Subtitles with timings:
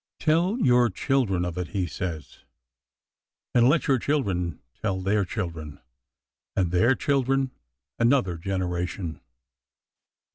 [0.19, 2.39] ''Tell your children of it," he says,''
[3.53, 5.79] and let your chil dren tell their children,
[6.55, 7.51] and their children
[7.99, 9.19] another gen eration.